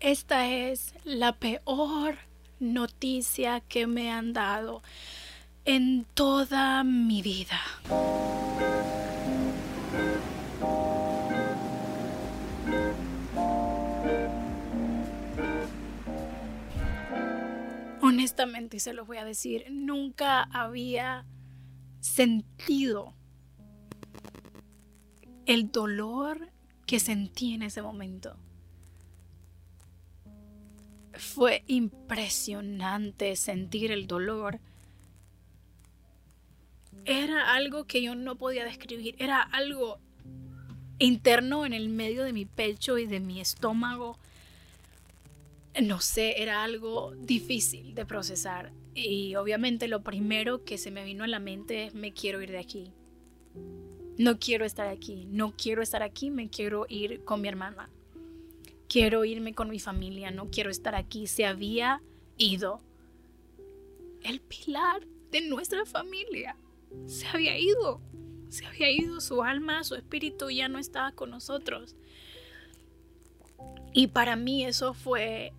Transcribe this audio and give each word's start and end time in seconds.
Esta 0.00 0.48
es 0.48 0.94
la 1.04 1.32
peor 1.32 2.16
noticia 2.58 3.60
que 3.60 3.86
me 3.86 4.10
han 4.10 4.32
dado 4.32 4.82
en 5.66 6.06
toda 6.14 6.82
mi 6.84 7.20
vida. 7.20 7.60
Honestamente, 18.00 18.80
se 18.80 18.94
los 18.94 19.06
voy 19.06 19.18
a 19.18 19.26
decir, 19.26 19.66
nunca 19.70 20.44
había 20.44 21.26
sentido 22.00 23.12
el 25.44 25.70
dolor 25.70 26.50
que 26.86 27.00
sentí 27.00 27.52
en 27.52 27.62
ese 27.62 27.82
momento. 27.82 28.38
Fue 31.14 31.64
impresionante 31.66 33.34
sentir 33.36 33.90
el 33.90 34.06
dolor. 34.06 34.60
Era 37.04 37.54
algo 37.54 37.86
que 37.86 38.02
yo 38.02 38.14
no 38.14 38.36
podía 38.36 38.64
describir, 38.64 39.16
era 39.18 39.40
algo 39.42 39.98
interno 40.98 41.64
en 41.66 41.72
el 41.72 41.88
medio 41.88 42.22
de 42.24 42.32
mi 42.32 42.44
pecho 42.44 42.98
y 42.98 43.06
de 43.06 43.20
mi 43.20 43.40
estómago. 43.40 44.18
No 45.82 46.00
sé, 46.00 46.42
era 46.42 46.62
algo 46.62 47.14
difícil 47.16 47.94
de 47.94 48.04
procesar. 48.04 48.72
Y 48.94 49.34
obviamente 49.36 49.88
lo 49.88 50.02
primero 50.02 50.64
que 50.64 50.78
se 50.78 50.90
me 50.90 51.04
vino 51.04 51.24
a 51.24 51.28
la 51.28 51.38
mente 51.38 51.86
es 51.86 51.94
me 51.94 52.12
quiero 52.12 52.42
ir 52.42 52.50
de 52.50 52.58
aquí. 52.58 52.92
No 54.18 54.38
quiero 54.38 54.66
estar 54.66 54.88
aquí, 54.88 55.26
no 55.30 55.54
quiero 55.56 55.82
estar 55.82 56.02
aquí, 56.02 56.30
me 56.30 56.50
quiero 56.50 56.86
ir 56.88 57.24
con 57.24 57.40
mi 57.40 57.48
hermana 57.48 57.88
quiero 58.90 59.24
irme 59.24 59.54
con 59.54 59.70
mi 59.70 59.78
familia, 59.78 60.32
no 60.32 60.50
quiero 60.50 60.68
estar 60.68 60.96
aquí. 60.96 61.28
Se 61.28 61.46
había 61.46 62.02
ido 62.36 62.82
el 64.22 64.40
pilar 64.40 65.06
de 65.30 65.48
nuestra 65.48 65.86
familia. 65.86 66.56
Se 67.06 67.28
había 67.28 67.56
ido. 67.56 68.02
Se 68.48 68.66
había 68.66 68.90
ido 68.90 69.20
su 69.20 69.44
alma, 69.44 69.84
su 69.84 69.94
espíritu 69.94 70.50
ya 70.50 70.68
no 70.68 70.80
estaba 70.80 71.12
con 71.12 71.30
nosotros. 71.30 71.94
Y 73.92 74.08
para 74.08 74.34
mí 74.34 74.64
eso 74.64 74.92
fue 74.92 75.52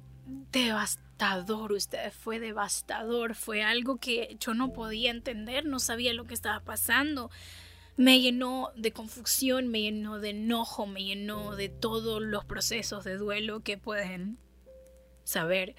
devastador, 0.51 1.71
usted 1.71 2.11
fue 2.11 2.39
devastador, 2.39 3.35
fue 3.35 3.63
algo 3.63 3.97
que 3.97 4.35
yo 4.41 4.53
no 4.53 4.73
podía 4.73 5.09
entender, 5.09 5.65
no 5.65 5.79
sabía 5.79 6.13
lo 6.13 6.25
que 6.25 6.33
estaba 6.33 6.59
pasando 6.59 7.31
me 8.01 8.19
llenó 8.19 8.71
de 8.75 8.91
confusión, 8.91 9.67
me 9.67 9.81
llenó 9.81 10.17
de 10.17 10.31
enojo, 10.31 10.87
me 10.87 11.03
llenó 11.03 11.55
de 11.55 11.69
todos 11.69 12.19
los 12.19 12.43
procesos 12.45 13.03
de 13.03 13.15
duelo 13.15 13.59
que 13.59 13.77
pueden 13.77 14.39
saber. 15.23 15.75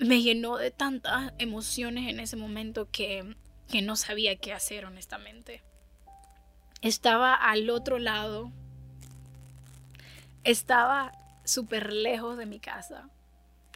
Me 0.00 0.20
llenó 0.20 0.58
de 0.58 0.70
tantas 0.70 1.32
emociones 1.38 2.10
en 2.10 2.20
ese 2.20 2.36
momento 2.36 2.90
que, 2.90 3.36
que 3.70 3.80
no 3.80 3.96
sabía 3.96 4.36
qué 4.36 4.52
hacer 4.52 4.84
honestamente. 4.84 5.62
Estaba 6.82 7.34
al 7.34 7.70
otro 7.70 7.98
lado, 7.98 8.52
estaba 10.44 11.12
súper 11.42 11.90
lejos 11.90 12.36
de 12.36 12.44
mi 12.44 12.60
casa, 12.60 13.08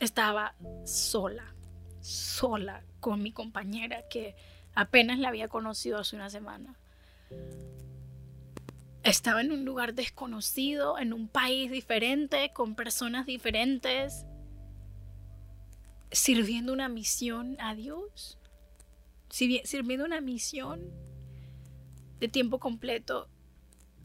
estaba 0.01 0.55
sola, 0.85 1.55
sola 2.03 2.85
con 3.01 3.23
mi 3.23 3.33
compañera 3.33 4.07
que 4.11 4.37
apenas 4.75 5.19
la 5.19 5.29
había 5.29 5.49
conocido 5.49 5.99
hace 5.99 6.15
una 6.15 6.29
semana. 6.29 6.77
Estaba 9.05 9.41
en 9.41 9.51
un 9.51 9.65
lugar 9.65 9.95
desconocido, 9.95 10.99
en 10.99 11.13
un 11.13 11.29
país 11.29 11.71
diferente, 11.71 12.53
con 12.53 12.77
personas 12.77 13.27
diferentes, 13.27 14.25
sirviendo 16.13 16.73
una 16.73 16.89
misión 16.89 17.57
a 17.61 17.75
Dios, 17.75 18.39
sirviendo 19.29 20.05
una 20.05 20.21
misión 20.21 20.81
de 22.21 22.29
tiempo 22.29 22.61
completo. 22.61 23.29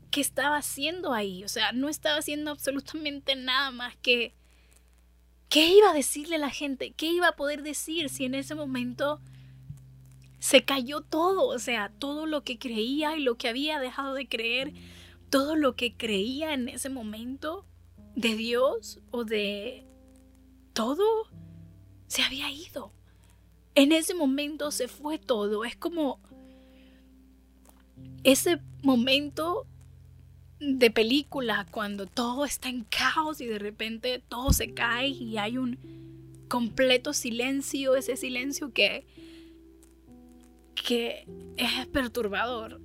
¿Qué 0.09 0.21
estaba 0.21 0.57
haciendo 0.57 1.13
ahí? 1.13 1.43
O 1.43 1.47
sea, 1.47 1.73
no 1.73 1.89
estaba 1.89 2.17
haciendo 2.17 2.49
absolutamente 2.51 3.35
nada 3.35 3.69
más 3.71 3.95
que... 3.97 4.33
¿Qué 5.49 5.67
iba 5.67 5.91
a 5.91 5.93
decirle 5.93 6.35
a 6.35 6.39
la 6.39 6.49
gente? 6.49 6.91
¿Qué 6.91 7.05
iba 7.05 7.27
a 7.27 7.35
poder 7.35 7.61
decir 7.61 8.09
si 8.09 8.25
en 8.25 8.35
ese 8.35 8.55
momento 8.55 9.21
se 10.39 10.63
cayó 10.63 11.01
todo, 11.01 11.47
o 11.47 11.59
sea, 11.59 11.91
todo 11.97 12.25
lo 12.25 12.43
que 12.43 12.59
creía 12.59 13.17
y 13.17 13.21
lo 13.21 13.37
que 13.37 13.47
había 13.47 13.79
dejado 13.79 14.13
de 14.13 14.27
creer, 14.27 14.73
todo 15.29 15.55
lo 15.55 15.75
que 15.75 15.95
creía 15.95 16.53
en 16.53 16.69
ese 16.69 16.89
momento 16.89 17.65
de 18.15 18.35
Dios 18.35 18.99
o 19.11 19.23
de 19.23 19.85
todo, 20.73 21.05
se 22.07 22.21
había 22.21 22.51
ido. 22.51 22.91
En 23.75 23.91
ese 23.91 24.13
momento 24.13 24.71
se 24.71 24.87
fue 24.87 25.17
todo. 25.17 25.65
Es 25.65 25.75
como 25.75 26.19
ese 28.23 28.59
momento 28.81 29.65
de 30.59 30.89
película 30.89 31.67
cuando 31.69 32.07
todo 32.07 32.45
está 32.45 32.69
en 32.69 32.83
caos 32.83 33.41
y 33.41 33.45
de 33.45 33.59
repente 33.59 34.23
todo 34.27 34.51
se 34.51 34.73
cae 34.73 35.09
y 35.09 35.37
hay 35.37 35.57
un 35.57 35.77
completo 36.47 37.13
silencio, 37.13 37.95
ese 37.95 38.15
silencio 38.15 38.73
que 38.73 39.05
que 40.83 41.27
es 41.57 41.85
perturbador. 41.87 42.79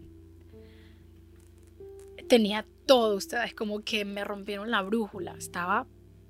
Tenía 2.28 2.66
todo, 2.86 3.16
ustedes 3.16 3.54
como 3.54 3.80
que 3.80 4.04
me 4.04 4.24
rompieron 4.24 4.70
la 4.70 4.82
brújula, 4.82 5.34
estaba 5.38 5.86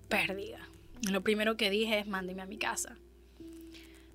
perdida. 0.09 0.69
Lo 1.11 1.23
primero 1.23 1.57
que 1.57 1.71
dije 1.71 1.99
es 1.99 2.07
mándeme 2.07 2.43
a 2.43 2.47
mi 2.47 2.59
casa. 2.59 2.97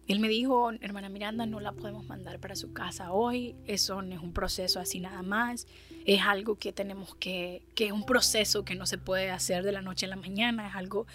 él 0.08 0.20
me 0.20 0.30
dijo, 0.30 0.72
hermana 0.80 1.10
Miranda, 1.10 1.46
no 1.46 1.60
la 1.60 1.74
podemos 1.74 2.06
mandar 2.06 2.40
para 2.40 2.56
su 2.56 2.72
casa 2.72 3.12
hoy, 3.12 3.56
eso 3.66 4.02
no 4.02 4.16
es 4.16 4.22
un 4.22 4.32
proceso 4.32 4.80
así 4.80 5.00
nada 5.02 5.22
más, 5.22 5.68
es 6.06 6.22
algo 6.22 6.56
que 6.56 6.72
tenemos 6.72 7.16
que, 7.16 7.62
que 7.76 7.88
es 7.88 7.92
un 7.92 8.06
proceso 8.06 8.64
que 8.64 8.76
no 8.76 8.86
se 8.86 8.98
puede 8.98 9.32
hacer 9.32 9.64
de 9.64 9.74
la 9.74 9.82
noche 9.82 10.06
a 10.06 10.10
la 10.10 10.16
mañana, 10.16 10.68
es 10.70 10.76
algo 10.76 11.08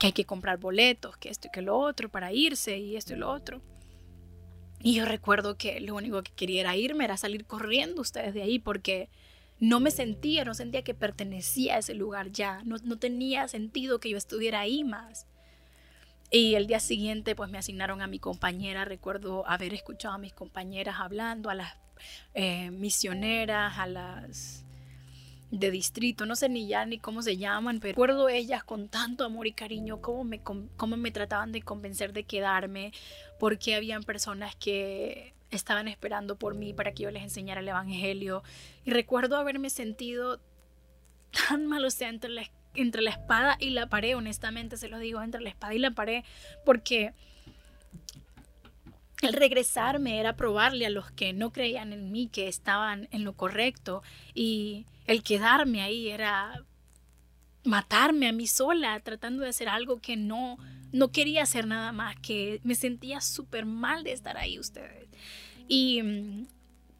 que 0.00 0.08
hay 0.08 0.12
que 0.12 0.24
comprar 0.24 0.58
boletos, 0.58 1.16
que 1.16 1.28
esto 1.28 1.46
y 1.46 1.50
que 1.52 1.62
lo 1.62 1.78
otro 1.78 2.08
para 2.08 2.32
irse 2.32 2.78
y 2.78 2.96
esto 2.96 3.14
y 3.14 3.16
lo 3.18 3.30
otro. 3.30 3.60
Y 4.82 4.94
yo 4.94 5.04
recuerdo 5.04 5.56
que 5.56 5.80
lo 5.80 5.94
único 5.94 6.22
que 6.22 6.32
quería 6.32 6.62
era 6.62 6.76
irme, 6.76 7.04
era 7.04 7.16
salir 7.16 7.44
corriendo 7.44 8.00
ustedes 8.00 8.32
de 8.32 8.42
ahí 8.42 8.58
porque 8.58 9.08
no 9.58 9.78
me 9.78 9.90
sentía, 9.90 10.44
no 10.44 10.54
sentía 10.54 10.82
que 10.82 10.94
pertenecía 10.94 11.76
a 11.76 11.78
ese 11.78 11.94
lugar 11.94 12.32
ya, 12.32 12.62
no, 12.64 12.78
tenía 12.98 13.46
sentido 13.46 14.00
que 14.00 14.08
yo 14.08 14.16
estuviera 14.16 14.60
ahí 14.60 14.84
más. 14.84 15.26
Y 16.30 16.54
el 16.54 16.66
día 16.66 16.80
siguiente 16.80 17.34
pues 17.34 17.50
me 17.50 17.58
asignaron 17.58 18.00
a 18.00 18.06
mi 18.06 18.18
compañera, 18.18 18.84
recuerdo 18.84 19.46
haber 19.46 19.74
escuchado 19.74 20.14
a 20.14 20.18
mis 20.18 20.32
compañeras 20.32 20.96
hablando, 20.98 21.50
a 21.50 21.54
las 21.54 21.76
eh, 22.32 22.70
misioneras, 22.70 23.78
a 23.78 23.86
las 23.86 24.64
de 25.50 25.70
distrito, 25.70 26.26
no 26.26 26.36
sé 26.36 26.48
ni 26.48 26.68
ya 26.68 26.86
ni 26.86 26.98
cómo 26.98 27.22
se 27.22 27.36
llaman, 27.36 27.80
pero 27.80 27.92
recuerdo 27.92 28.28
ellas 28.28 28.62
con 28.62 28.88
tanto 28.88 29.24
amor 29.24 29.46
y 29.46 29.52
cariño 29.52 30.00
cómo 30.00 30.22
me, 30.22 30.40
cómo 30.40 30.96
me 30.96 31.10
trataban 31.10 31.50
de 31.50 31.62
convencer 31.62 32.12
de 32.12 32.24
quedarme, 32.24 32.92
porque 33.38 33.74
habían 33.74 34.04
personas 34.04 34.54
que 34.54 35.34
estaban 35.50 35.88
esperando 35.88 36.36
por 36.36 36.54
mí 36.54 36.72
para 36.72 36.92
que 36.92 37.02
yo 37.04 37.10
les 37.10 37.24
enseñara 37.24 37.60
el 37.60 37.68
Evangelio. 37.68 38.44
Y 38.84 38.92
recuerdo 38.92 39.36
haberme 39.36 39.70
sentido 39.70 40.40
tan 41.48 41.66
mal, 41.66 41.84
o 41.84 41.90
sea, 41.90 42.08
entre 42.08 42.30
la, 42.30 42.42
entre 42.74 43.02
la 43.02 43.10
espada 43.10 43.56
y 43.58 43.70
la 43.70 43.88
pared, 43.88 44.16
honestamente 44.16 44.76
se 44.76 44.88
lo 44.88 44.98
digo, 44.98 45.20
entre 45.22 45.40
la 45.40 45.50
espada 45.50 45.74
y 45.74 45.78
la 45.78 45.90
pared, 45.90 46.22
porque 46.64 47.12
el 49.22 49.34
regresarme 49.34 50.18
era 50.18 50.36
probarle 50.36 50.86
a 50.86 50.90
los 50.90 51.10
que 51.10 51.32
no 51.32 51.52
creían 51.52 51.92
en 51.92 52.10
mí 52.10 52.28
que 52.28 52.48
estaban 52.48 53.08
en 53.12 53.24
lo 53.24 53.34
correcto 53.34 54.02
y 54.34 54.86
el 55.06 55.22
quedarme 55.22 55.82
ahí 55.82 56.08
era 56.08 56.64
matarme 57.64 58.28
a 58.28 58.32
mí 58.32 58.46
sola 58.46 58.98
tratando 59.00 59.42
de 59.42 59.50
hacer 59.50 59.68
algo 59.68 60.00
que 60.00 60.16
no 60.16 60.58
no 60.92 61.12
quería 61.12 61.42
hacer 61.42 61.66
nada 61.66 61.92
más 61.92 62.16
que 62.16 62.60
me 62.64 62.74
sentía 62.74 63.20
súper 63.20 63.64
mal 63.64 64.02
de 64.02 64.12
estar 64.12 64.36
ahí 64.36 64.58
ustedes. 64.58 65.08
Y 65.68 66.02
mm, 66.02 66.46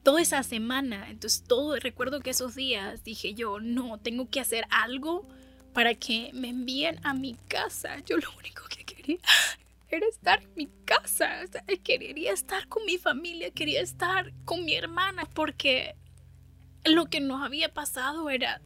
toda 0.02 0.20
esa 0.20 0.42
semana 0.42 1.10
entonces 1.10 1.42
todo 1.42 1.76
recuerdo 1.76 2.20
que 2.20 2.30
esos 2.30 2.54
días 2.54 3.02
dije 3.02 3.34
yo 3.34 3.60
no 3.60 3.98
tengo 3.98 4.28
que 4.28 4.40
hacer 4.40 4.64
algo 4.70 5.26
para 5.72 5.94
que 5.94 6.30
me 6.34 6.48
envíen 6.50 7.00
a 7.02 7.14
mi 7.14 7.34
casa 7.48 7.98
yo 8.00 8.16
lo 8.16 8.30
único 8.38 8.64
que 8.68 8.84
quería 8.84 9.18
era 9.90 10.06
estar 10.06 10.42
en 10.42 10.54
mi 10.54 10.68
casa. 10.84 11.44
quería 11.82 12.32
estar 12.32 12.68
con 12.68 12.84
mi 12.84 12.98
familia, 12.98 13.50
quería 13.50 13.80
estar 13.80 14.32
con 14.44 14.64
mi 14.64 14.74
hermana, 14.74 15.28
porque 15.34 15.96
lo 16.84 17.06
que 17.06 17.20
nos 17.20 17.42
había 17.42 17.72
pasado 17.72 18.30
era 18.30 18.60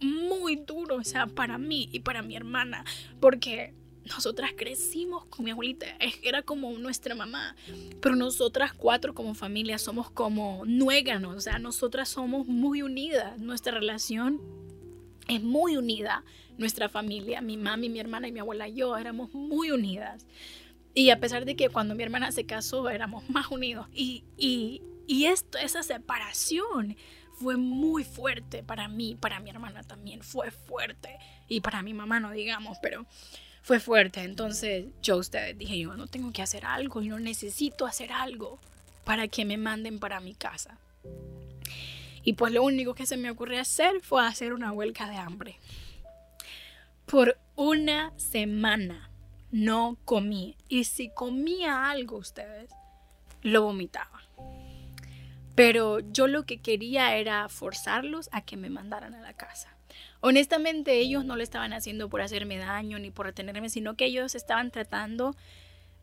muy 0.00 0.56
duro, 0.56 0.96
o 0.96 1.04
sea, 1.04 1.26
para 1.26 1.58
mí 1.58 1.88
y 1.92 2.00
para 2.00 2.22
mi 2.22 2.34
hermana, 2.34 2.84
porque 3.20 3.74
nosotras 4.04 4.50
crecimos 4.56 5.26
con 5.26 5.44
mi 5.44 5.52
abuelita, 5.52 5.86
era 6.22 6.42
como 6.42 6.76
nuestra 6.78 7.14
mamá, 7.14 7.54
pero 8.00 8.16
nosotras 8.16 8.72
cuatro 8.72 9.14
como 9.14 9.34
familia 9.34 9.78
somos 9.78 10.10
como 10.10 10.64
nuéganos, 10.66 11.36
o 11.36 11.40
sea, 11.40 11.58
nosotras 11.58 12.08
somos 12.08 12.46
muy 12.46 12.82
unidas, 12.82 13.38
nuestra 13.38 13.78
relación 13.78 14.40
es 15.32 15.42
muy 15.42 15.76
unida 15.76 16.24
nuestra 16.58 16.88
familia, 16.88 17.40
mi 17.40 17.56
mami, 17.56 17.88
mi 17.88 18.00
hermana 18.00 18.28
y 18.28 18.32
mi 18.32 18.40
abuela 18.40 18.68
yo 18.68 18.96
éramos 18.96 19.32
muy 19.34 19.70
unidas. 19.70 20.26
Y 20.94 21.10
a 21.10 21.20
pesar 21.20 21.44
de 21.44 21.56
que 21.56 21.70
cuando 21.70 21.94
mi 21.94 22.02
hermana 22.02 22.32
se 22.32 22.44
casó 22.44 22.88
éramos 22.90 23.28
más 23.30 23.50
unidos. 23.50 23.86
Y, 23.92 24.24
y, 24.36 24.82
y 25.06 25.26
esto, 25.26 25.58
esa 25.58 25.82
separación 25.82 26.96
fue 27.34 27.56
muy 27.56 28.04
fuerte 28.04 28.62
para 28.62 28.88
mí, 28.88 29.16
para 29.18 29.40
mi 29.40 29.50
hermana 29.50 29.82
también 29.82 30.22
fue 30.22 30.50
fuerte. 30.50 31.18
Y 31.48 31.60
para 31.60 31.82
mi 31.82 31.94
mamá 31.94 32.20
no 32.20 32.30
digamos, 32.30 32.78
pero 32.82 33.06
fue 33.62 33.80
fuerte. 33.80 34.22
Entonces 34.22 34.86
yo 35.02 35.16
ustedes 35.16 35.56
dije, 35.56 35.78
yo 35.78 35.94
no 35.96 36.06
tengo 36.06 36.32
que 36.32 36.42
hacer 36.42 36.64
algo, 36.66 37.02
yo 37.02 37.18
necesito 37.18 37.86
hacer 37.86 38.12
algo 38.12 38.58
para 39.04 39.28
que 39.28 39.44
me 39.44 39.56
manden 39.56 39.98
para 39.98 40.20
mi 40.20 40.34
casa. 40.34 40.78
Y 42.24 42.34
pues 42.34 42.52
lo 42.52 42.62
único 42.62 42.94
que 42.94 43.06
se 43.06 43.16
me 43.16 43.30
ocurrió 43.30 43.60
hacer 43.60 44.00
fue 44.00 44.26
hacer 44.26 44.52
una 44.52 44.72
huelga 44.72 45.08
de 45.08 45.16
hambre. 45.16 45.58
Por 47.06 47.38
una 47.56 48.12
semana 48.16 49.10
no 49.50 49.98
comí. 50.04 50.56
Y 50.68 50.84
si 50.84 51.10
comía 51.10 51.90
algo 51.90 52.16
ustedes, 52.16 52.70
lo 53.42 53.62
vomitaba. 53.62 54.22
Pero 55.54 56.00
yo 56.00 56.26
lo 56.26 56.44
que 56.44 56.60
quería 56.60 57.16
era 57.16 57.48
forzarlos 57.48 58.28
a 58.32 58.40
que 58.40 58.56
me 58.56 58.70
mandaran 58.70 59.14
a 59.14 59.20
la 59.20 59.34
casa. 59.34 59.76
Honestamente, 60.20 60.98
ellos 60.98 61.24
no 61.24 61.36
lo 61.36 61.42
estaban 61.42 61.72
haciendo 61.72 62.08
por 62.08 62.22
hacerme 62.22 62.56
daño 62.56 62.98
ni 62.98 63.10
por 63.10 63.26
retenerme, 63.26 63.68
sino 63.68 63.96
que 63.96 64.06
ellos 64.06 64.34
estaban 64.34 64.70
tratando 64.70 65.36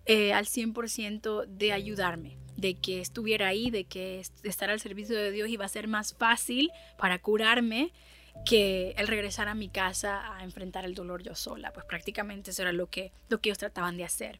eh, 0.05 0.33
al 0.33 0.45
100% 0.45 1.45
de 1.45 1.71
ayudarme, 1.71 2.37
de 2.59 2.75
que 2.75 3.01
estuviera 3.01 3.47
ahí, 3.47 3.71
de 3.71 3.85
que 3.85 4.21
estar 4.43 4.69
al 4.69 4.79
servicio 4.79 5.17
de 5.17 5.31
Dios 5.31 5.49
iba 5.49 5.65
a 5.65 5.69
ser 5.69 5.87
más 5.87 6.13
fácil 6.13 6.71
para 6.97 7.19
curarme 7.19 7.91
que 8.45 8.93
el 8.97 9.07
regresar 9.07 9.47
a 9.47 9.55
mi 9.55 9.69
casa 9.69 10.35
a 10.35 10.43
enfrentar 10.43 10.85
el 10.85 10.95
dolor 10.95 11.23
yo 11.23 11.35
sola. 11.35 11.71
Pues 11.71 11.85
prácticamente 11.85 12.51
eso 12.51 12.61
era 12.61 12.71
lo 12.71 12.87
que, 12.87 13.11
lo 13.29 13.39
que 13.39 13.49
ellos 13.49 13.57
trataban 13.57 13.97
de 13.97 14.05
hacer. 14.05 14.39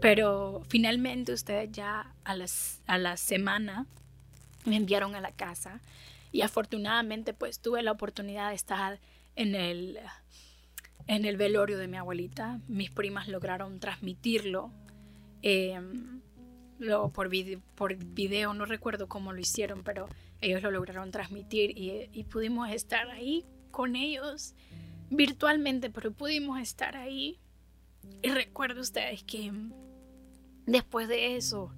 Pero 0.00 0.62
finalmente 0.68 1.32
ustedes 1.32 1.70
ya 1.72 2.12
a, 2.24 2.34
las, 2.34 2.82
a 2.86 2.98
la 2.98 3.16
semana 3.16 3.86
me 4.64 4.76
enviaron 4.76 5.14
a 5.14 5.20
la 5.20 5.32
casa 5.32 5.80
y 6.32 6.42
afortunadamente 6.42 7.32
pues 7.32 7.60
tuve 7.60 7.82
la 7.82 7.92
oportunidad 7.92 8.50
de 8.50 8.56
estar 8.56 8.98
en 9.36 9.54
el, 9.54 9.98
en 11.06 11.24
el 11.24 11.36
velorio 11.36 11.78
de 11.78 11.88
mi 11.88 11.96
abuelita. 11.96 12.60
Mis 12.68 12.90
primas 12.90 13.28
lograron 13.28 13.80
transmitirlo 13.80 14.70
em, 15.42 16.15
lo, 16.78 17.10
por, 17.10 17.30
por 17.74 17.94
video, 17.96 18.54
no 18.54 18.64
recuerdo 18.64 19.08
cómo 19.08 19.32
lo 19.32 19.40
hicieron, 19.40 19.82
pero 19.82 20.08
ellos 20.40 20.62
lo 20.62 20.70
lograron 20.70 21.10
transmitir 21.10 21.76
y, 21.76 22.08
y 22.12 22.24
pudimos 22.24 22.70
estar 22.70 23.08
ahí 23.10 23.44
con 23.70 23.96
ellos 23.96 24.54
virtualmente, 25.10 25.90
pero 25.90 26.12
pudimos 26.12 26.60
estar 26.60 26.96
ahí. 26.96 27.38
Y 28.22 28.30
recuerdo 28.30 28.80
ustedes 28.80 29.22
que 29.24 29.52
después 30.66 31.08
de 31.08 31.36
eso, 31.36 31.72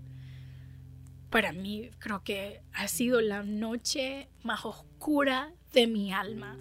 para 1.30 1.52
mí 1.52 1.90
creo 1.98 2.22
que 2.22 2.62
ha 2.72 2.88
sido 2.88 3.20
la 3.20 3.42
noche 3.42 4.28
más 4.42 4.64
oscura 4.64 5.52
de 5.72 5.86
mi 5.86 6.12
alma. 6.12 6.58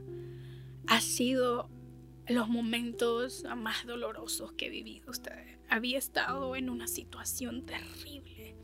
Ha 0.88 1.02
sido 1.02 1.70
los 2.30 2.50
momentos 2.50 3.44
más 3.56 3.86
dolorosos 3.86 4.54
que 4.54 4.68
he 4.68 4.70
vivido 4.70 5.12
ustedes. 5.12 5.58
Había 5.70 5.98
estado 5.98 6.56
en 6.56 6.70
una 6.70 6.88
situación 6.88 7.66
terrible. 7.66 8.56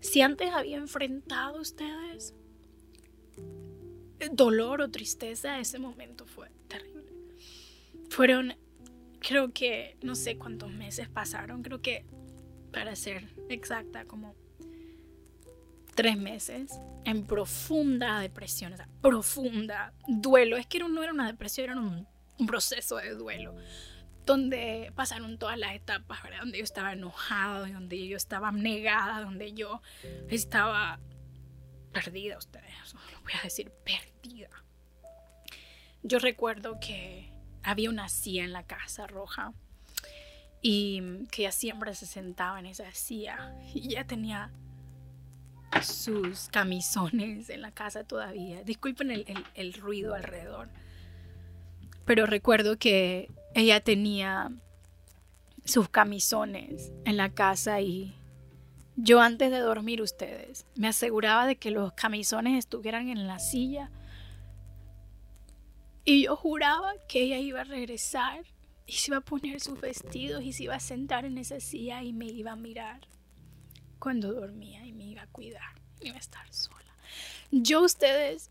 Si 0.00 0.20
antes 0.20 0.50
había 0.50 0.76
enfrentado 0.76 1.60
ustedes 1.60 2.34
dolor 4.32 4.80
o 4.80 4.90
tristeza, 4.90 5.58
ese 5.58 5.78
momento 5.78 6.26
fue 6.26 6.50
terrible. 6.68 7.12
Fueron, 8.10 8.54
creo 9.20 9.52
que, 9.52 9.96
no 10.02 10.14
sé 10.14 10.38
cuántos 10.38 10.72
meses 10.72 11.08
pasaron, 11.08 11.62
creo 11.62 11.82
que, 11.82 12.04
para 12.72 12.94
ser 12.96 13.28
exacta, 13.48 14.04
como 14.04 14.34
tres 15.94 16.18
meses 16.18 16.78
en 17.04 17.26
profunda 17.26 18.20
depresión, 18.20 18.72
o 18.74 18.76
sea, 18.76 18.88
profunda 19.00 19.94
duelo. 20.06 20.56
Es 20.56 20.66
que 20.66 20.78
no 20.78 21.02
era 21.02 21.12
una 21.12 21.26
depresión, 21.26 21.70
era 21.70 21.80
un, 21.80 22.06
proceso 22.44 22.96
de 22.96 23.14
duelo, 23.14 23.54
donde 24.26 24.92
pasaron 24.94 25.38
todas 25.38 25.58
las 25.58 25.74
etapas. 25.74 26.20
Donde 26.40 26.58
yo 26.58 26.64
estaba 26.64 26.92
enojada, 26.92 27.68
donde 27.68 28.06
yo 28.06 28.16
estaba 28.16 28.52
negada, 28.52 29.22
donde 29.22 29.54
yo 29.54 29.80
estaba 30.28 31.00
perdida, 31.92 32.36
ustedes, 32.36 32.94
lo 33.12 33.20
voy 33.22 33.32
a 33.38 33.42
decir, 33.42 33.72
perdida. 33.84 34.50
Yo 36.02 36.18
recuerdo 36.18 36.78
que 36.78 37.32
había 37.62 37.90
una 37.90 38.08
silla 38.08 38.44
en 38.44 38.52
la 38.52 38.64
casa 38.64 39.06
roja 39.06 39.54
y 40.62 41.26
que 41.30 41.42
ella 41.42 41.52
siempre 41.52 41.94
se 41.94 42.06
sentaba 42.06 42.58
en 42.60 42.66
esa 42.66 42.92
silla 42.92 43.54
y 43.74 43.88
ya 43.88 44.06
tenía 44.06 44.50
sus 45.82 46.48
camisones 46.48 47.50
en 47.50 47.62
la 47.62 47.72
casa 47.72 48.04
todavía. 48.04 48.62
Disculpen 48.62 49.10
el, 49.54 49.72
ruido 49.74 50.14
alrededor. 50.14 50.68
Pero 52.06 52.24
recuerdo 52.24 52.78
que 52.78 53.28
ella 53.54 53.80
tenía 53.80 54.50
sus 55.64 55.88
camisones 55.88 56.92
en 57.04 57.16
la 57.16 57.30
casa 57.30 57.80
y 57.80 58.14
yo 58.96 59.20
antes 59.20 59.50
de 59.50 59.58
dormir 59.58 60.00
ustedes 60.00 60.64
me 60.74 60.88
aseguraba 60.88 61.46
de 61.46 61.56
que 61.56 61.70
los 61.70 61.92
camisones 61.92 62.58
estuvieran 62.58 63.08
en 63.08 63.26
la 63.26 63.38
silla 63.38 63.90
y 66.04 66.24
yo 66.24 66.36
juraba 66.36 66.94
que 67.08 67.22
ella 67.22 67.38
iba 67.38 67.62
a 67.62 67.64
regresar 67.64 68.44
y 68.86 68.92
se 68.92 69.10
iba 69.10 69.18
a 69.18 69.22
poner 69.22 69.60
sus 69.60 69.80
vestidos 69.80 70.44
y 70.44 70.52
se 70.52 70.62
iba 70.62 70.76
a 70.76 70.80
sentar 70.80 71.24
en 71.24 71.36
esa 71.36 71.58
silla 71.58 72.02
y 72.04 72.12
me 72.12 72.26
iba 72.26 72.52
a 72.52 72.56
mirar 72.56 73.00
cuando 73.98 74.32
dormía 74.32 74.86
y 74.86 74.92
me 74.92 75.04
iba 75.04 75.22
a 75.22 75.26
cuidar, 75.26 75.80
iba 76.00 76.14
a 76.14 76.20
estar 76.20 76.46
sola. 76.54 76.94
Yo 77.50 77.82
ustedes, 77.82 78.50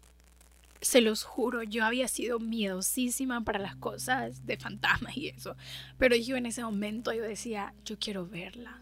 se 0.82 1.02
los 1.02 1.24
juro, 1.24 1.64
yo 1.64 1.84
había 1.86 2.08
sido 2.08 2.40
miedosísima 2.40 3.42
para 3.42 3.60
las 3.60 3.76
cosas 3.76 4.46
de 4.46 4.58
fantasmas 4.58 5.18
y 5.18 5.30
eso, 5.30 5.56
pero 5.98 6.16
yo 6.16 6.36
en 6.36 6.46
ese 6.46 6.64
momento 6.64 7.14
yo 7.14 7.24
decía, 7.24 7.74
yo 7.84 7.98
quiero 7.98 8.28
verla. 8.28 8.82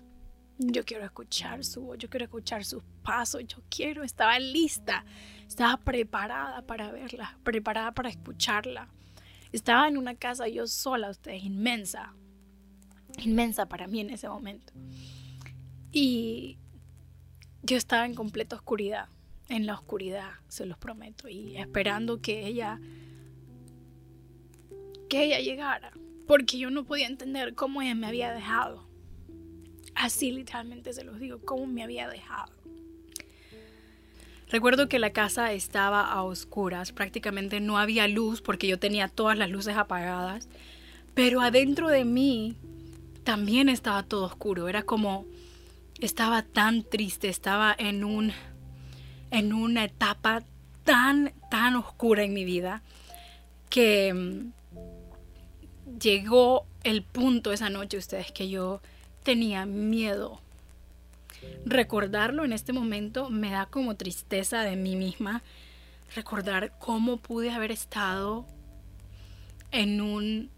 Yo 0.60 0.86
quiero 0.86 1.04
escuchar 1.04 1.66
su 1.66 1.82
voz, 1.82 1.98
yo 1.98 2.10
quiero 2.10 2.26
escuchar 2.26 2.64
sus 2.64 2.84
pasos, 3.02 3.42
yo 3.48 3.58
quiero, 3.70 4.04
estaba 4.04 4.38
lista, 4.38 5.04
estaba 5.48 5.78
preparada 5.78 6.62
para 6.62 6.92
verla, 6.92 7.38
preparada 7.44 7.92
para 7.92 8.10
escucharla. 8.10 8.88
Estaba 9.52 9.88
en 9.88 9.98
una 9.98 10.16
casa 10.16 10.48
yo 10.48 10.68
sola, 10.68 11.10
ustedes, 11.10 11.44
inmensa, 11.44 12.14
inmensa 13.18 13.68
para 13.68 13.88
mí 13.88 14.00
en 14.00 14.12
ese 14.12 14.30
momento. 14.30 14.74
Y 15.92 16.60
yo 17.64 17.76
estaba 17.76 18.06
en 18.06 18.14
completa 18.14 18.56
oscuridad, 18.56 19.10
en 19.54 19.66
la 19.68 19.76
oscuridad, 19.76 20.32
se 20.48 20.66
los 20.66 20.78
prometo, 20.78 21.28
y 21.28 21.58
esperando 21.58 22.22
que 22.22 22.48
ella, 22.48 22.80
que 25.10 25.24
ella 25.24 25.40
llegara, 25.40 25.92
porque 26.28 26.58
yo 26.58 26.70
no 26.70 26.84
podía 26.86 27.08
entender 27.08 27.54
cómo 27.54 27.82
ella 27.82 27.96
me 27.96 28.08
había 28.08 28.32
dejado. 28.32 28.88
Así 29.96 30.32
literalmente 30.32 30.92
se 30.94 31.04
los 31.04 31.20
digo, 31.20 31.40
cómo 31.46 31.68
me 31.68 31.84
había 31.84 32.10
dejado. 32.10 32.52
Recuerdo 34.50 34.90
que 34.90 35.00
la 35.00 35.12
casa 35.12 35.52
estaba 35.54 36.12
a 36.12 36.24
oscuras, 36.24 36.92
prácticamente 36.92 37.60
no 37.60 37.78
había 37.78 38.08
luz 38.08 38.42
porque 38.42 38.68
yo 38.68 38.78
tenía 38.80 39.08
todas 39.08 39.38
las 39.38 39.50
luces 39.50 39.78
apagadas, 39.78 40.48
pero 41.14 41.42
adentro 41.42 41.90
de 41.90 42.06
mí 42.06 42.56
también 43.24 43.70
estaba 43.70 44.04
todo 44.04 44.26
oscuro, 44.26 44.68
era 44.68 44.84
como 44.84 45.26
estaba 46.00 46.44
tan 46.44 46.84
triste, 46.84 47.30
estaba 47.30 47.76
en 47.78 48.04
un 48.04 48.32
en 49.34 49.52
una 49.52 49.84
etapa 49.84 50.44
tan 50.86 51.34
tan 51.50 51.76
oscura 51.76 52.24
en 52.24 52.34
mi 52.34 52.46
vida 52.46 52.82
que 53.70 54.14
mm, 54.14 54.54
llegó 56.00 56.66
el 56.84 57.02
punto 57.02 57.52
esa 57.52 57.70
noche 57.70 57.98
ustedes 57.98 58.32
que 58.32 58.48
yo 58.48 58.80
tenía 59.24 59.66
miedo. 59.66 60.40
Recordarlo 61.66 62.46
en 62.46 62.54
este 62.54 62.74
momento 62.74 63.30
me 63.30 63.50
da 63.50 63.66
como 63.66 63.96
tristeza 63.96 64.62
de 64.62 64.76
mí 64.76 64.96
misma 64.96 65.42
recordar 66.16 66.72
cómo 66.78 67.18
pude 67.18 67.50
haber 67.52 67.72
estado 67.72 68.46
en 69.72 70.00
un 70.00 70.52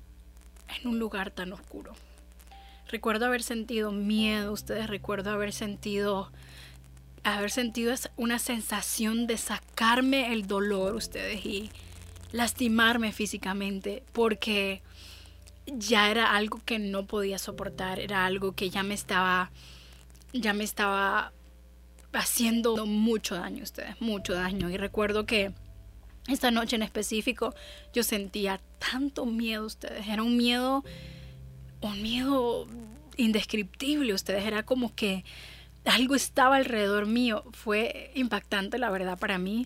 en 0.81 0.87
un 0.87 0.99
lugar 0.99 1.31
tan 1.31 1.53
oscuro. 1.53 1.93
Recuerdo 2.89 3.25
haber 3.25 3.41
sentido 3.41 3.91
miedo, 3.91 4.51
ustedes 4.51 4.87
recuerdo 4.87 5.31
haber 5.31 5.53
sentido 5.53 6.29
haber 7.25 7.49
sentido 7.49 7.93
una 8.17 8.37
sensación 8.39 9.25
de 9.27 9.37
sacarme 9.37 10.31
el 10.31 10.47
dolor 10.47 10.95
ustedes 10.95 11.45
y 11.45 11.71
lastimarme 12.31 13.11
físicamente 13.11 14.03
porque 14.13 14.81
ya 15.65 16.11
era 16.11 16.35
algo 16.35 16.61
que 16.63 16.77
no 16.77 17.07
podía 17.07 17.39
soportar, 17.39 17.99
era 17.99 18.25
algo 18.25 18.53
que 18.53 18.69
ya 18.69 18.83
me 18.83 18.93
estaba 18.93 19.51
ya 20.33 20.53
me 20.53 20.63
estaba 20.63 21.31
haciendo 22.13 22.85
mucho 22.85 23.35
daño 23.35 23.63
ustedes, 23.63 23.99
mucho 23.99 24.33
daño. 24.33 24.69
Y 24.69 24.77
recuerdo 24.77 25.25
que 25.25 25.53
Esta 26.27 26.49
noche 26.49 26.75
en 26.75 26.81
específico 26.81 27.53
yo 27.93 28.01
sentía 28.01 28.59
tanto 28.79 29.25
miedo 29.25 29.65
ustedes, 29.65 30.07
era 30.07 30.23
un 30.23 30.37
miedo, 30.37 30.83
un 31.81 32.01
miedo 32.01 32.67
indescriptible 33.15 34.11
ustedes, 34.13 34.43
era 34.43 34.63
como 34.63 34.95
que 34.95 35.23
algo 35.85 36.15
estaba 36.15 36.57
alrededor 36.57 37.05
mío, 37.05 37.43
fue 37.51 38.11
impactante 38.15 38.77
la 38.77 38.89
verdad 38.89 39.17
para 39.17 39.37
mí. 39.37 39.65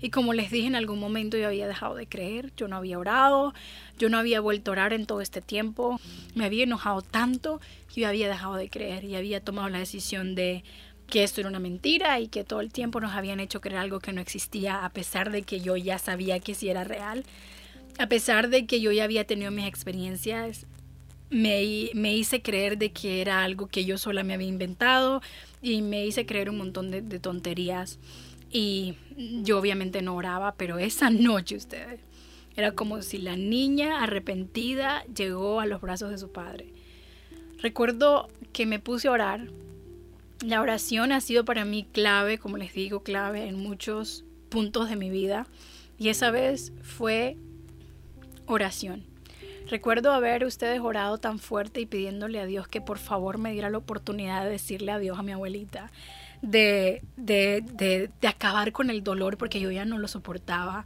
Y 0.00 0.10
como 0.10 0.34
les 0.34 0.50
dije 0.50 0.66
en 0.66 0.76
algún 0.76 0.98
momento 0.98 1.38
yo 1.38 1.46
había 1.46 1.66
dejado 1.66 1.94
de 1.94 2.06
creer, 2.06 2.52
yo 2.56 2.68
no 2.68 2.76
había 2.76 2.98
orado, 2.98 3.54
yo 3.98 4.10
no 4.10 4.18
había 4.18 4.40
vuelto 4.40 4.70
a 4.70 4.72
orar 4.72 4.92
en 4.92 5.06
todo 5.06 5.22
este 5.22 5.40
tiempo, 5.40 5.98
me 6.34 6.44
había 6.44 6.64
enojado 6.64 7.00
tanto 7.00 7.60
que 7.92 8.02
yo 8.02 8.08
había 8.08 8.28
dejado 8.28 8.56
de 8.56 8.68
creer 8.68 9.04
y 9.04 9.16
había 9.16 9.40
tomado 9.40 9.70
la 9.70 9.78
decisión 9.78 10.34
de 10.34 10.62
que 11.06 11.22
esto 11.22 11.40
era 11.40 11.48
una 11.48 11.58
mentira 11.58 12.20
y 12.20 12.28
que 12.28 12.44
todo 12.44 12.60
el 12.60 12.70
tiempo 12.70 13.00
nos 13.00 13.12
habían 13.12 13.40
hecho 13.40 13.60
creer 13.60 13.78
algo 13.78 14.00
que 14.00 14.12
no 14.12 14.20
existía 14.20 14.84
a 14.84 14.90
pesar 14.90 15.30
de 15.30 15.42
que 15.42 15.60
yo 15.60 15.76
ya 15.76 15.98
sabía 15.98 16.40
que 16.40 16.54
sí 16.54 16.68
era 16.68 16.84
real, 16.84 17.24
a 17.98 18.06
pesar 18.06 18.48
de 18.48 18.66
que 18.66 18.80
yo 18.80 18.92
ya 18.92 19.04
había 19.04 19.26
tenido 19.26 19.50
mis 19.50 19.66
experiencias, 19.66 20.66
me, 21.34 21.90
me 21.94 22.16
hice 22.16 22.42
creer 22.42 22.78
de 22.78 22.92
que 22.92 23.20
era 23.20 23.44
algo 23.44 23.66
que 23.66 23.84
yo 23.84 23.98
sola 23.98 24.22
me 24.22 24.34
había 24.34 24.48
inventado 24.48 25.20
y 25.60 25.82
me 25.82 26.06
hice 26.06 26.26
creer 26.26 26.50
un 26.50 26.58
montón 26.58 26.90
de, 26.90 27.02
de 27.02 27.18
tonterías 27.18 27.98
y 28.50 28.94
yo 29.42 29.58
obviamente 29.58 30.00
no 30.02 30.16
oraba, 30.16 30.54
pero 30.56 30.78
esa 30.78 31.10
noche 31.10 31.56
ustedes 31.56 32.00
era 32.56 32.72
como 32.72 33.02
si 33.02 33.18
la 33.18 33.36
niña 33.36 34.02
arrepentida 34.02 35.04
llegó 35.14 35.60
a 35.60 35.66
los 35.66 35.80
brazos 35.80 36.10
de 36.10 36.18
su 36.18 36.30
padre. 36.30 36.72
Recuerdo 37.60 38.28
que 38.52 38.66
me 38.66 38.78
puse 38.78 39.08
a 39.08 39.12
orar 39.12 39.48
la 40.44 40.60
oración 40.60 41.12
ha 41.12 41.20
sido 41.20 41.44
para 41.44 41.64
mí 41.64 41.86
clave, 41.90 42.38
como 42.38 42.56
les 42.58 42.74
digo, 42.74 43.02
clave 43.02 43.46
en 43.46 43.56
muchos 43.56 44.24
puntos 44.48 44.88
de 44.88 44.96
mi 44.96 45.10
vida. 45.10 45.46
Y 45.98 46.08
esa 46.08 46.30
vez 46.30 46.72
fue 46.82 47.36
oración. 48.46 49.04
Recuerdo 49.66 50.12
haber 50.12 50.44
ustedes 50.44 50.80
orado 50.80 51.18
tan 51.18 51.38
fuerte 51.38 51.80
y 51.80 51.86
pidiéndole 51.86 52.38
a 52.38 52.46
Dios 52.46 52.68
que 52.68 52.80
por 52.80 52.98
favor 52.98 53.38
me 53.38 53.52
diera 53.52 53.70
la 53.70 53.78
oportunidad 53.78 54.44
de 54.44 54.50
decirle 54.50 54.92
adiós 54.92 55.18
a 55.18 55.22
mi 55.22 55.32
abuelita, 55.32 55.90
de, 56.42 57.02
de, 57.16 57.64
de, 57.72 58.28
acabar 58.28 58.72
con 58.72 58.90
el 58.90 59.02
dolor 59.02 59.38
porque 59.38 59.60
yo 59.60 59.70
ya 59.70 59.86
no 59.86 59.98
lo 59.98 60.06
soportaba 60.06 60.84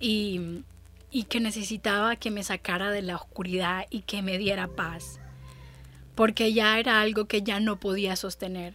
y, 0.00 0.64
y 1.12 1.24
que 1.24 1.38
necesitaba 1.38 2.16
que 2.16 2.32
me 2.32 2.42
sacara 2.42 2.90
de 2.90 3.02
la 3.02 3.14
oscuridad 3.14 3.86
y 3.88 4.02
que 4.02 4.22
me 4.22 4.36
diera 4.36 4.66
paz, 4.66 5.20
porque 6.16 6.52
ya 6.52 6.78
era 6.80 7.00
algo 7.00 7.26
que 7.26 7.42
ya 7.42 7.60
no 7.60 7.78
podía 7.78 8.16
sostener. 8.16 8.74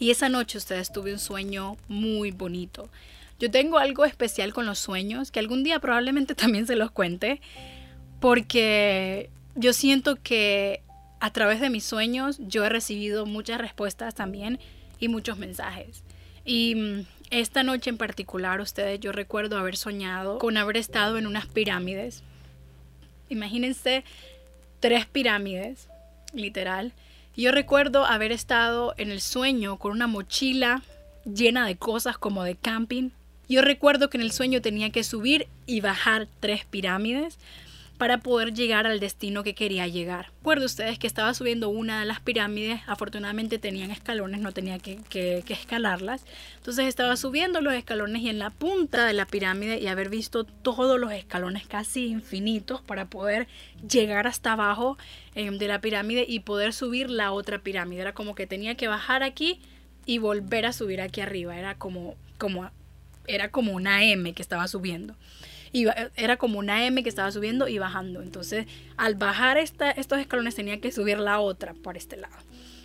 Y 0.00 0.10
esa 0.10 0.28
noche 0.28 0.58
ustedes 0.58 0.92
tuve 0.92 1.12
un 1.12 1.18
sueño 1.18 1.76
muy 1.88 2.32
bonito. 2.32 2.88
Yo 3.38 3.50
tengo 3.50 3.78
algo 3.78 4.04
especial 4.04 4.52
con 4.52 4.66
los 4.66 4.78
sueños, 4.78 5.30
que 5.30 5.38
algún 5.40 5.62
día 5.62 5.80
probablemente 5.80 6.34
también 6.34 6.66
se 6.66 6.76
los 6.76 6.90
cuente, 6.90 7.40
porque 8.20 9.30
yo 9.54 9.72
siento 9.72 10.16
que 10.16 10.82
a 11.20 11.32
través 11.32 11.60
de 11.60 11.70
mis 11.70 11.84
sueños 11.84 12.38
yo 12.40 12.64
he 12.64 12.68
recibido 12.68 13.26
muchas 13.26 13.58
respuestas 13.60 14.14
también 14.14 14.58
y 15.00 15.08
muchos 15.08 15.38
mensajes. 15.38 16.02
Y 16.44 16.74
mm, 16.74 17.06
esta 17.30 17.62
noche 17.62 17.90
en 17.90 17.98
particular, 17.98 18.60
ustedes, 18.60 19.00
yo 19.00 19.12
recuerdo 19.12 19.58
haber 19.58 19.76
soñado 19.76 20.38
con 20.38 20.56
haber 20.56 20.76
estado 20.76 21.18
en 21.18 21.26
unas 21.26 21.46
pirámides. 21.46 22.22
Imagínense 23.28 24.04
tres 24.80 25.06
pirámides, 25.06 25.88
literal, 26.32 26.92
yo 27.38 27.52
recuerdo 27.52 28.04
haber 28.04 28.32
estado 28.32 28.94
en 28.96 29.12
el 29.12 29.20
sueño 29.20 29.78
con 29.78 29.92
una 29.92 30.08
mochila 30.08 30.82
llena 31.24 31.64
de 31.66 31.76
cosas 31.76 32.18
como 32.18 32.42
de 32.42 32.56
camping. 32.56 33.10
Yo 33.48 33.62
recuerdo 33.62 34.10
que 34.10 34.18
en 34.18 34.22
el 34.22 34.32
sueño 34.32 34.60
tenía 34.60 34.90
que 34.90 35.04
subir 35.04 35.48
y 35.66 35.80
bajar 35.80 36.28
tres 36.40 36.66
pirámides 36.66 37.38
para 37.98 38.18
poder 38.18 38.54
llegar 38.54 38.86
al 38.86 39.00
destino 39.00 39.42
que 39.42 39.54
quería 39.54 39.86
llegar. 39.88 40.30
Recuerdo 40.38 40.66
ustedes 40.66 40.98
que 40.98 41.08
estaba 41.08 41.34
subiendo 41.34 41.68
una 41.68 41.98
de 41.98 42.06
las 42.06 42.20
pirámides, 42.20 42.80
afortunadamente 42.86 43.58
tenían 43.58 43.90
escalones, 43.90 44.40
no 44.40 44.52
tenía 44.52 44.78
que, 44.78 45.42
escalarlas. 45.48 46.24
Entonces 46.58 46.86
estaba 46.86 47.16
subiendo 47.16 47.60
los 47.60 47.74
escalones 47.74 48.22
y 48.22 48.28
en 48.28 48.38
la 48.38 48.50
punta 48.50 49.04
de 49.04 49.14
la 49.14 49.26
pirámide 49.26 49.80
y 49.80 49.88
haber 49.88 50.10
visto 50.10 50.44
todos 50.44 50.98
los 51.00 51.10
escalones 51.12 51.66
casi 51.66 52.06
infinitos 52.06 52.80
para 52.80 53.06
poder 53.06 53.48
llegar 53.86 54.28
hasta 54.28 54.52
abajo 54.52 54.96
eh, 55.34 55.50
de 55.50 55.68
la 55.68 55.80
pirámide 55.80 56.24
y 56.26 56.40
poder 56.40 56.72
subir 56.72 57.10
la 57.10 57.32
otra 57.32 57.58
pirámide. 57.58 58.02
Era 58.02 58.14
como 58.14 58.36
que 58.36 58.46
tenía 58.46 58.76
que 58.76 58.86
bajar 58.86 59.24
aquí 59.24 59.60
y 60.06 60.18
volver 60.18 60.66
a 60.66 60.72
subir 60.72 61.00
aquí 61.00 61.20
arriba. 61.20 61.58
Era 61.58 61.74
como, 61.74 62.14
como, 62.38 62.70
era 63.28 63.50
como 63.50 63.72
una 63.72 64.04
M 64.04 64.32
que 64.32 64.42
estaba 64.42 64.66
subiendo 64.68 65.14
era 65.72 66.36
como 66.36 66.58
una 66.58 66.86
M 66.86 67.02
que 67.02 67.08
estaba 67.08 67.30
subiendo 67.30 67.68
y 67.68 67.78
bajando. 67.78 68.22
Entonces, 68.22 68.66
al 68.96 69.14
bajar 69.14 69.58
esta, 69.58 69.90
estos 69.90 70.18
escalones 70.18 70.54
tenía 70.54 70.80
que 70.80 70.92
subir 70.92 71.18
la 71.18 71.40
otra 71.40 71.74
por 71.74 71.96
este 71.96 72.16
lado. 72.16 72.34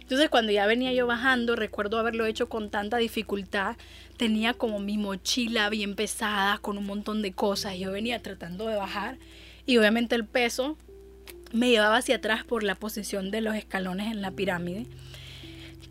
Entonces, 0.02 0.30
cuando 0.30 0.52
ya 0.52 0.66
venía 0.66 0.92
yo 0.94 1.08
bajando, 1.08 1.56
recuerdo 1.56 1.98
haberlo 1.98 2.26
hecho 2.26 2.50
con 2.50 2.70
tanta 2.70 2.98
dificultad. 2.98 3.78
Tenía 4.18 4.54
como 4.54 4.80
mi 4.80 4.98
mochila 4.98 5.70
bien 5.70 5.96
pesada 5.96 6.58
con 6.60 6.78
un 6.78 6.86
montón 6.86 7.22
de 7.22 7.32
cosas. 7.32 7.78
Yo 7.78 7.92
venía 7.92 8.22
tratando 8.22 8.68
de 8.68 8.76
bajar 8.76 9.18
y 9.66 9.78
obviamente 9.78 10.16
el 10.16 10.26
peso 10.26 10.78
me 11.52 11.70
llevaba 11.70 11.98
hacia 11.98 12.18
atrás 12.18 12.44
por 12.44 12.64
la 12.64 12.76
posición 12.76 13.32
de 13.32 13.42
los 13.42 13.56
escalones 13.56 14.12
en 14.12 14.22
la 14.22 14.32
pirámide. 14.32 14.88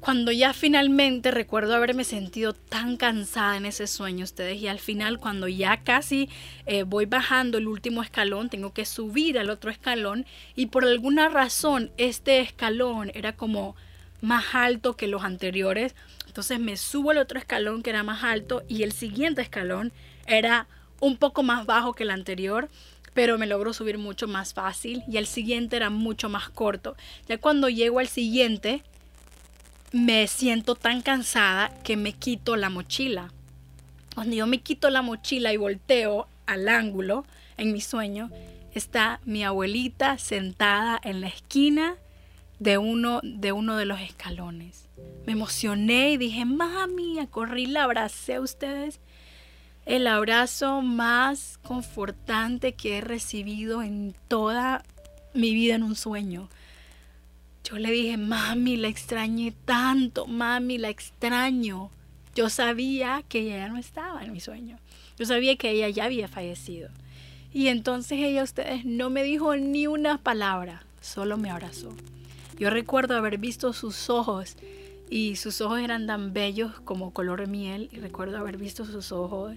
Cuando 0.03 0.33
ya 0.33 0.53
finalmente 0.53 1.31
recuerdo 1.31 1.77
haberme 1.77 2.03
sentido 2.03 2.55
tan 2.55 2.97
cansada 2.97 3.57
en 3.57 3.67
ese 3.67 3.87
sueño, 3.87 4.25
ustedes, 4.25 4.61
y 4.61 4.67
al 4.67 4.81
final 4.81 5.21
cuando 5.21 5.47
ya 5.47 5.85
casi 5.85 6.29
eh, 6.67 6.83
voy 6.83 7.07
bajando 7.07 7.59
el 7.59 7.69
último 7.69 8.03
escalón, 8.03 8.51
tengo 8.51 8.73
que 8.73 8.85
subir 8.85 9.39
al 9.39 9.49
otro 9.49 9.71
escalón 9.71 10.27
y 10.57 10.67
por 10.67 10.85
alguna 10.85 11.29
razón 11.29 11.93
este 11.99 12.41
escalón 12.41 13.13
era 13.15 13.37
como 13.37 13.77
más 14.21 14.57
alto 14.57 14.97
que 14.97 15.07
los 15.07 15.23
anteriores. 15.23 15.95
Entonces 16.27 16.59
me 16.59 16.77
subo 16.77 17.13
al 17.13 17.19
otro 17.19 17.39
escalón 17.39 17.85
que 17.85 17.91
era 17.91 18.03
más 18.03 18.25
alto 18.25 18.65
y 18.67 18.83
el 18.83 18.91
siguiente 18.91 19.41
escalón 19.41 19.93
era 20.27 20.67
un 20.99 21.17
poco 21.17 21.45
más 21.45 21.65
bajo 21.65 21.95
que 21.95 22.03
el 22.03 22.11
anterior 22.11 22.69
pero 23.15 23.39
me 23.39 23.47
logro 23.47 23.73
subir 23.73 23.99
mucho 23.99 24.27
más 24.27 24.55
fácil 24.55 25.05
y 25.07 25.19
el 25.19 25.27
siguiente 25.27 25.77
era 25.77 25.91
mucho 25.91 26.29
más 26.29 26.49
corto. 26.49 26.97
Ya 27.29 27.39
cuando 27.39 27.69
llego 27.69 27.99
al 27.99 28.09
siguiente, 28.09 28.83
me 29.93 30.27
siento 30.27 30.75
tan 30.75 31.03
cansada 31.03 31.71
que 31.83 31.97
me 31.97 32.15
quito 32.15 32.57
la 32.57 32.71
mochila. 32.71 33.31
Cuando 34.15 34.35
yo 34.35 34.47
me 34.47 34.61
quito 34.61 34.91
la 34.91 35.03
mochila 35.03 35.53
y 35.53 35.59
volteo 35.59 36.29
al 36.47 36.69
ángulo 36.69 37.25
en 37.59 37.73
mi 37.73 37.81
sueño, 37.81 38.31
está 38.75 39.21
mi 39.25 39.45
abuelita 39.45 40.19
sentada 40.19 40.99
en 41.03 41.21
la 41.21 41.29
esquina 41.29 41.97
de 42.59 42.79
uno 42.79 43.21
de, 43.23 43.53
uno 43.53 43.77
de 43.77 43.85
los 43.85 44.01
escalones. 44.01 44.89
Me 45.27 45.33
emocioné 45.33 46.13
y 46.13 46.17
dije, 46.17 46.45
mami, 46.45 47.19
corrí, 47.31 47.67
la 47.67 47.85
abracé 47.85 48.37
a 48.37 48.41
ustedes. 48.41 49.01
El 49.85 50.07
abrazo 50.07 50.81
más 50.81 51.59
confortante 51.63 52.73
que 52.73 52.99
he 52.99 53.01
recibido 53.01 53.83
en 53.83 54.15
toda 54.29 54.85
mi 55.35 55.53
vida 55.53 55.75
en 55.75 55.83
un 55.83 55.97
sueño. 55.97 56.49
Yo 57.65 57.79
le 57.79 57.91
dije, 57.91 58.17
mami, 58.17 58.77
la 58.77 58.89
extrañé 58.89 59.55
tanto, 59.65 60.27
mami, 60.27 60.79
la 60.79 60.89
extraño. 60.89 61.91
Yo 62.35 62.49
sabía 62.49 63.23
que 63.29 63.41
ella 63.41 63.59
ya 63.59 63.69
no 63.69 63.79
estaba 63.79 64.25
en 64.25 64.33
mi 64.33 64.41
sueño. 64.41 64.79
Yo 65.19 65.27
sabía 65.27 65.57
que 65.57 65.71
ella 65.71 65.89
ya 65.89 66.05
había 66.05 66.29
fallecido. 66.29 66.91
Y 67.53 67.69
entonces 67.69 68.19
ella, 68.21 68.43
ustedes, 68.43 68.85
no 68.85 69.11
me 69.11 69.23
dijo 69.23 69.55
ni 69.57 69.87
una 69.87 70.19
palabra, 70.19 70.85
solo 71.01 71.37
me 71.37 71.51
abrazó. 71.51 71.95
Yo 72.59 72.71
recuerdo 72.71 73.17
haber 73.17 73.39
visto 73.39 73.73
sus 73.73 74.09
ojos 74.09 74.57
y 75.11 75.37
sus 75.37 75.61
ojos 75.61 75.81
eran 75.81 76.07
tan 76.07 76.33
bellos 76.33 76.81
como 76.81 77.13
color 77.13 77.47
miel 77.47 77.91
y 77.93 77.99
recuerdo 77.99 78.39
haber 78.39 78.57
visto 78.57 78.85
sus 78.87 79.13
ojos 79.13 79.57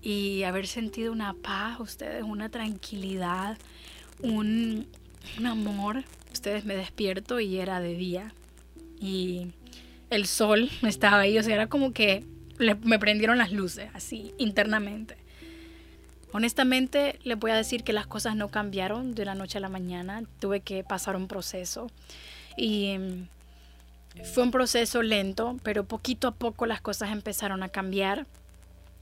y 0.00 0.42
haber 0.44 0.66
sentido 0.66 1.12
una 1.12 1.34
paz, 1.34 1.80
ustedes, 1.80 2.22
una 2.22 2.48
tranquilidad, 2.48 3.58
un, 4.22 4.86
un 5.38 5.46
amor 5.46 6.04
ustedes 6.34 6.64
me 6.64 6.76
despierto 6.76 7.40
y 7.40 7.58
era 7.58 7.80
de 7.80 7.94
día 7.94 8.34
y 9.00 9.52
el 10.10 10.26
sol 10.26 10.70
estaba 10.82 11.20
ahí, 11.20 11.38
o 11.38 11.42
sea, 11.42 11.54
era 11.54 11.66
como 11.68 11.92
que 11.92 12.24
me 12.58 12.98
prendieron 13.00 13.38
las 13.38 13.50
luces 13.50 13.90
así 13.94 14.32
internamente. 14.38 15.16
Honestamente, 16.32 17.18
les 17.22 17.38
voy 17.38 17.52
a 17.52 17.56
decir 17.56 17.84
que 17.84 17.92
las 17.92 18.06
cosas 18.06 18.36
no 18.36 18.48
cambiaron 18.48 19.14
de 19.14 19.24
la 19.24 19.34
noche 19.34 19.58
a 19.58 19.60
la 19.60 19.68
mañana. 19.68 20.24
Tuve 20.40 20.60
que 20.60 20.82
pasar 20.82 21.14
un 21.14 21.28
proceso 21.28 21.90
y 22.56 22.96
mm, 22.98 23.28
fue 24.32 24.42
un 24.42 24.50
proceso 24.50 25.02
lento, 25.02 25.56
pero 25.62 25.84
poquito 25.84 26.28
a 26.28 26.34
poco 26.34 26.66
las 26.66 26.80
cosas 26.80 27.12
empezaron 27.12 27.62
a 27.62 27.68
cambiar. 27.68 28.26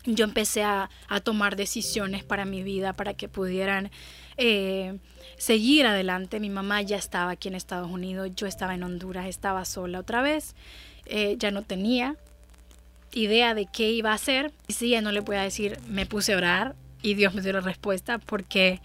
Yo 0.04 0.24
empecé 0.24 0.62
a, 0.62 0.90
a 1.08 1.20
tomar 1.20 1.56
decisiones 1.56 2.24
para 2.24 2.44
mi 2.44 2.62
vida, 2.62 2.92
para 2.92 3.14
que 3.14 3.28
pudieran 3.28 3.90
eh, 4.36 4.98
seguir 5.36 5.86
adelante. 5.86 6.40
Mi 6.40 6.50
mamá 6.50 6.82
ya 6.82 6.96
estaba 6.96 7.32
aquí 7.32 7.48
en 7.48 7.54
Estados 7.54 7.90
Unidos, 7.90 8.30
yo 8.36 8.46
estaba 8.46 8.74
en 8.74 8.82
Honduras, 8.82 9.26
estaba 9.26 9.64
sola 9.64 10.00
otra 10.00 10.22
vez, 10.22 10.54
eh, 11.06 11.36
ya 11.38 11.50
no 11.50 11.62
tenía 11.62 12.16
idea 13.12 13.54
de 13.54 13.66
qué 13.66 13.90
iba 13.90 14.10
a 14.10 14.14
hacer. 14.14 14.52
Y 14.68 14.72
sí, 14.72 14.90
ya 14.90 15.00
no 15.00 15.12
le 15.12 15.22
podía 15.22 15.42
decir, 15.42 15.78
me 15.88 16.06
puse 16.06 16.32
a 16.32 16.36
orar 16.36 16.74
y 17.02 17.14
Dios 17.14 17.34
me 17.34 17.42
dio 17.42 17.52
la 17.52 17.60
respuesta 17.60 18.18
porque 18.18 18.80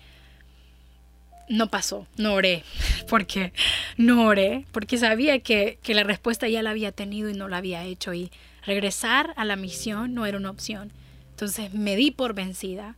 no 1.49 1.67
pasó, 1.69 2.07
no 2.17 2.33
oré, 2.33 2.63
porque 3.09 3.53
no 3.95 4.25
oré, 4.25 4.65
porque 4.71 4.97
sabía 4.97 5.39
que, 5.39 5.79
que 5.81 5.93
la 5.93 6.03
respuesta 6.03 6.47
ya 6.47 6.61
la 6.61 6.71
había 6.71 6.91
tenido 6.91 7.29
y 7.29 7.33
no 7.33 7.47
la 7.47 7.57
había 7.57 7.83
hecho 7.83 8.13
y 8.13 8.31
regresar 8.65 9.33
a 9.37 9.45
la 9.45 9.55
misión 9.55 10.13
no 10.13 10.25
era 10.25 10.37
una 10.37 10.49
opción. 10.49 10.91
Entonces 11.37 11.71
me 11.71 11.95
di 11.95 12.09
por 12.09 12.33
vencida 12.33 12.95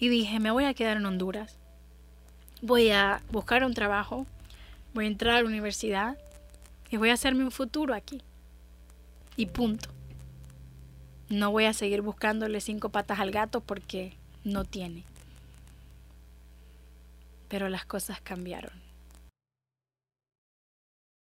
y 0.00 0.08
dije, 0.08 0.40
me 0.40 0.50
voy 0.50 0.64
a 0.64 0.74
quedar 0.74 0.96
en 0.96 1.06
Honduras, 1.06 1.58
voy 2.60 2.90
a 2.90 3.22
buscar 3.30 3.62
un 3.62 3.72
trabajo, 3.72 4.26
voy 4.94 5.04
a 5.04 5.06
entrar 5.06 5.36
a 5.36 5.42
la 5.42 5.46
universidad 5.46 6.18
y 6.90 6.96
voy 6.96 7.10
a 7.10 7.12
hacerme 7.12 7.44
un 7.44 7.52
futuro 7.52 7.94
aquí. 7.94 8.20
Y 9.36 9.46
punto. 9.46 9.90
No 11.28 11.52
voy 11.52 11.66
a 11.66 11.72
seguir 11.72 12.02
buscándole 12.02 12.60
cinco 12.60 12.88
patas 12.88 13.20
al 13.20 13.30
gato 13.30 13.60
porque 13.60 14.16
no 14.42 14.64
tiene. 14.64 15.04
Pero 17.46 17.68
las 17.68 17.84
cosas 17.84 18.20
cambiaron. 18.20 18.87